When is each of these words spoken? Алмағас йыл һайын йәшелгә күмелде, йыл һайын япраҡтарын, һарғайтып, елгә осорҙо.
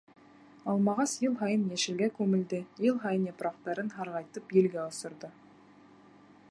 Алмағас 0.71 1.11
йыл 1.25 1.35
һайын 1.41 1.67
йәшелгә 1.75 2.07
күмелде, 2.15 2.63
йыл 2.87 2.99
һайын 3.05 3.29
япраҡтарын, 3.33 3.93
һарғайтып, 3.99 4.59
елгә 4.61 4.83
осорҙо. 4.87 5.33